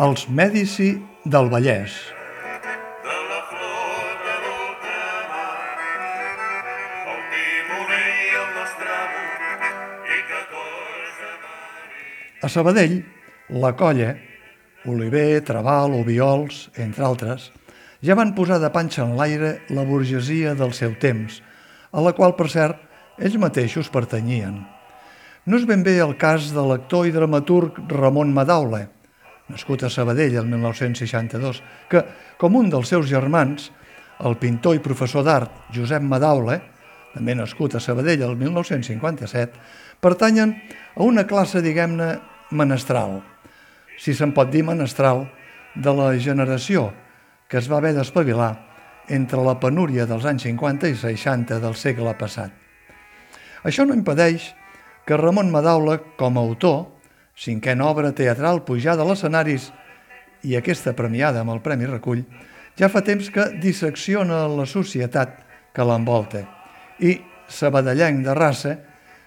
[0.00, 0.94] Els Mèdici
[1.28, 1.92] del Vallès.
[12.40, 13.02] A Sabadell,
[13.50, 14.14] la colla,
[14.88, 17.50] Oliver, Trabal, Obiols, entre altres,
[18.00, 21.42] ja van posar de panxa en l'aire la burgesia del seu temps,
[21.92, 22.80] a la qual, per cert,
[23.20, 24.56] ells mateixos pertanyien.
[25.44, 28.86] No és ben bé el cas de l'actor i dramaturg Ramon Madaule,
[29.52, 32.02] nascut a Sabadell el 1962, que,
[32.40, 33.68] com un dels seus germans,
[34.24, 36.58] el pintor i professor d'art Josep Madaule,
[37.12, 39.60] també nascut a Sabadell el 1957,
[40.00, 40.56] pertanyen
[40.96, 42.14] a una classe, diguem-ne,
[42.52, 43.20] menestral,
[44.00, 45.26] si se'n pot dir menestral,
[45.74, 46.90] de la generació
[47.48, 48.50] que es va haver d'espavilar
[49.12, 52.52] entre la penúria dels anys 50 i 60 del segle passat.
[53.64, 54.52] Això no impedeix
[55.06, 56.91] que Ramon Madaula, com a autor,
[57.42, 59.72] cinquena obra teatral pujada a l'escenaris
[60.46, 62.22] i aquesta premiada amb el Premi Recull,
[62.78, 65.40] ja fa temps que dissecciona la societat
[65.74, 66.44] que l'envolta
[67.02, 67.18] i,
[67.50, 68.76] sabadellenc de raça,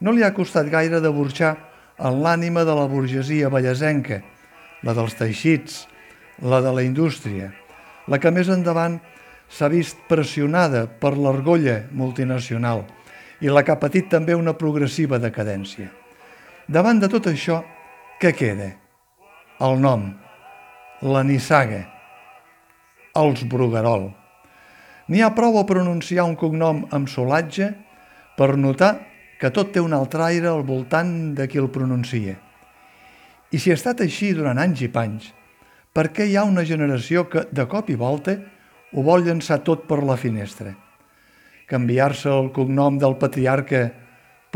[0.00, 1.56] no li ha costat gaire de burxar
[1.98, 4.20] en l'ànima de la burgesia ballasenca,
[4.84, 5.86] la dels teixits,
[6.42, 7.50] la de la indústria,
[8.06, 9.00] la que més endavant
[9.48, 12.84] s'ha vist pressionada per l'argolla multinacional
[13.40, 15.88] i la que ha patit també una progressiva decadència.
[16.68, 17.62] Davant de tot això,
[18.16, 18.70] què queda?
[19.60, 20.06] El nom,
[21.04, 21.82] la nissaga,
[23.20, 24.06] els Bruguerol.
[25.12, 27.68] N'hi ha prou a pronunciar un cognom amb solatge
[28.38, 28.94] per notar
[29.36, 32.38] que tot té un altre aire al voltant de qui el pronuncia.
[33.52, 35.28] I si ha estat així durant anys i panys,
[35.92, 38.38] per què hi ha una generació que, de cop i volta,
[38.96, 40.72] ho vol llançar tot per la finestra?
[41.68, 43.90] Canviar-se el cognom del patriarca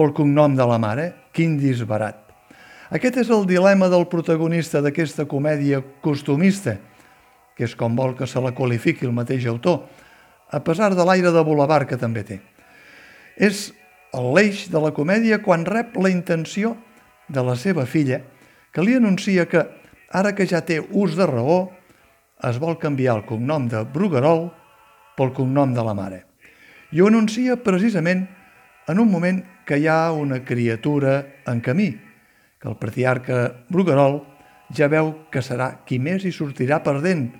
[0.00, 1.08] pel cognom de la mare?
[1.36, 2.29] Quin disbarat!
[2.90, 6.72] Aquest és el dilema del protagonista d'aquesta comèdia costumista,
[7.54, 9.84] que és com vol que se la qualifiqui el mateix autor,
[10.50, 12.40] a pesar de l'aire de boulevard que també té.
[13.38, 13.68] És
[14.10, 16.74] l'eix de la comèdia quan rep la intenció
[17.30, 18.24] de la seva filla,
[18.74, 19.62] que li anuncia que,
[20.10, 21.70] ara que ja té ús de raó,
[22.42, 24.48] es vol canviar el cognom de Bruguerol
[25.14, 26.24] pel cognom de la mare.
[26.90, 28.26] I ho anuncia precisament
[28.90, 31.92] en un moment que hi ha una criatura en camí,
[32.60, 34.20] que el patriarca Bruguerol
[34.76, 37.30] ja veu que serà qui més hi sortirà perdent,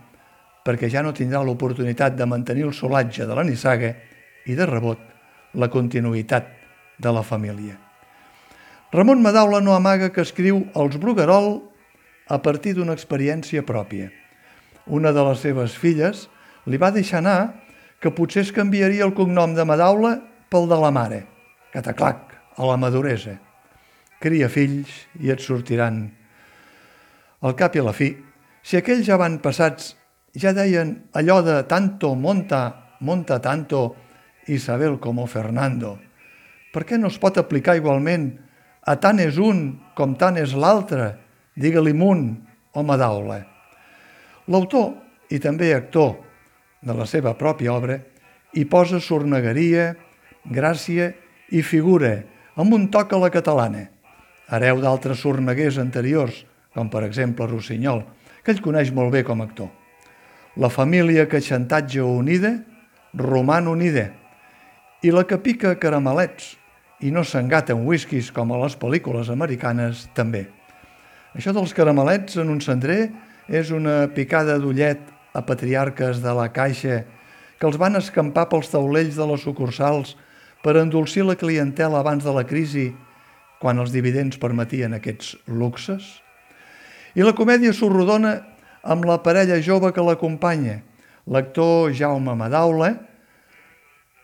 [0.65, 3.93] perquè ja no tindrà l'oportunitat de mantenir el solatge de la nissaga
[4.47, 5.01] i, de rebot,
[5.55, 6.49] la continuïtat
[6.99, 7.77] de la família.
[8.93, 11.61] Ramon Madaula no amaga que escriu Els Bruguerol
[12.27, 14.09] a partir d'una experiència pròpia.
[14.87, 16.27] Una de les seves filles
[16.67, 17.61] li va deixar anar
[18.01, 20.17] que potser es canviaria el cognom de Madaula
[20.51, 21.23] pel de la mare,
[21.75, 23.37] cataclac, a la maduresa.
[24.21, 24.91] Cria fills
[25.25, 26.03] i et sortiran.
[27.41, 28.11] Al cap i a la fi,
[28.61, 29.09] si aquells
[29.41, 29.95] passats
[30.37, 33.97] ja deien allò de tanto monta, monta tanto
[34.47, 35.99] Isabel como Fernando,
[36.73, 38.29] per què no es pot aplicar igualment
[38.87, 41.17] a tant és un com tant és l'altre,
[41.57, 42.37] digue-li munt
[42.77, 43.41] o madaula.
[44.49, 44.93] L'autor,
[45.31, 46.19] i també actor
[46.83, 47.97] de la seva pròpia obra,
[48.53, 49.95] hi posa sornegueria,
[50.45, 51.13] gràcia
[51.51, 52.19] i figura,
[52.57, 53.87] amb un toc a la catalana,
[54.51, 56.45] hereu d'altres sorneguers anteriors,
[56.75, 58.03] com per exemple Rossinyol,
[58.45, 59.71] que ell coneix molt bé com a actor.
[60.59, 62.57] La família que xantatge unida,
[63.15, 64.11] roman unida,
[65.03, 66.57] i la que pica caramelets
[67.01, 70.49] i no s'engata en whiskies com a les pel·lícules americanes també.
[71.33, 73.09] Això dels caramelets en un cendrer
[73.49, 75.01] és una picada d'ullet
[75.33, 77.05] a patriarques de la caixa
[77.61, 80.17] que els van escampar pels taulells de les sucursals
[80.65, 82.91] per endolcir la clientela abans de la crisi
[83.61, 86.07] quan els dividends permetien aquests luxes?
[87.15, 88.39] I la comèdia s'ho rodona
[88.83, 90.81] amb la parella jove que l'acompanya,
[91.29, 92.95] l'actor Jaume Madaula,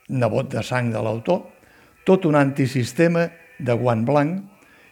[0.09, 1.43] nebot de sang de l'autor,
[2.07, 3.27] tot un antisistema
[3.59, 4.45] de guant blanc,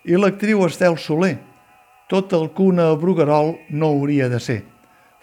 [0.04, 1.36] i l'actriu Estel Soler,
[2.10, 4.60] tot el que una Bruguerol no hauria de ser,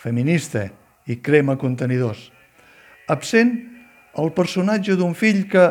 [0.01, 0.66] feminista
[1.06, 2.31] i crema contenidors.
[3.12, 3.54] Absent
[4.18, 5.68] el personatge d'un fill que,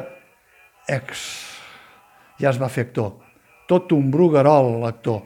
[0.89, 1.25] ex,
[2.41, 3.17] ja es va fer actor,
[3.71, 5.23] tot un Bruguerol l'actor,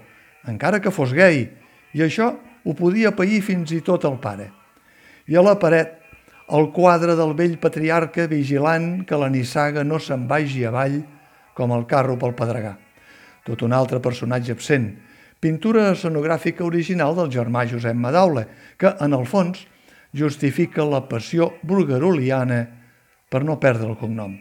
[0.51, 1.47] encara que fos gay,
[1.97, 4.51] i això ho podia pair fins i tot el pare.
[5.29, 6.01] I a la paret
[6.53, 11.01] el quadre del vell patriarca vigilant que la nissaga no se'n vagi avall
[11.57, 12.77] com el carro pel pedregar.
[13.45, 14.91] Tot un altre personatge absent,
[15.41, 18.45] pintura escenogràfica original del germà Josep Madaula,
[18.77, 19.65] que, en el fons,
[20.13, 22.61] justifica la passió bulgaroliana
[23.29, 24.37] per no perdre el cognom.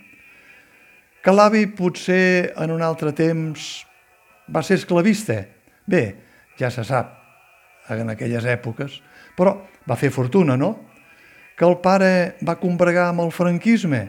[1.24, 3.86] Que l'avi potser en un altre temps
[4.48, 5.44] va ser esclavista?
[5.86, 6.04] Bé,
[6.60, 7.19] ja se sap.
[7.90, 9.01] en aquelles èpoques,
[9.36, 10.69] però va fer fortuna, no?
[11.60, 14.06] Que el pare va combregar amb el franquisme,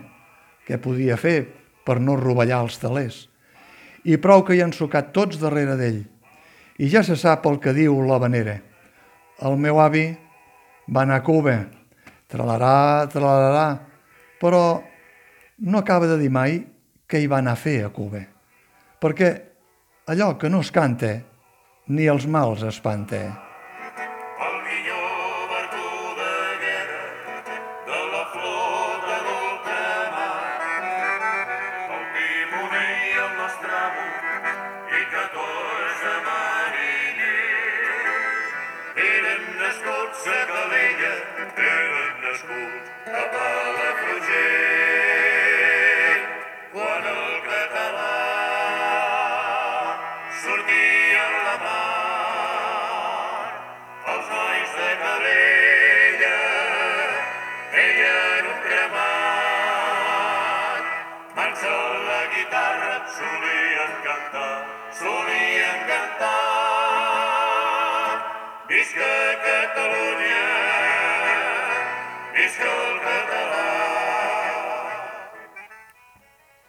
[0.62, 1.48] què podia fer
[1.84, 3.16] per no rovellar els talers?
[4.04, 6.04] I prou que hi han sucat tots darrere d'ell.
[6.78, 8.60] I ja se sap el que diu la vanera.
[9.42, 10.06] El meu avi
[10.86, 11.56] va anar a Cuba,
[12.30, 13.66] tralarà, tralarà,
[14.38, 14.84] però
[15.66, 16.60] no acaba de dir mai
[17.10, 18.22] què hi va anar a fer a Cuba.
[19.02, 19.32] Perquè
[20.06, 21.12] allò que no es canta,
[21.86, 23.20] ni els mals espanta.
[24.48, 25.88] El millor vertú
[26.20, 26.34] de
[40.64, 40.73] el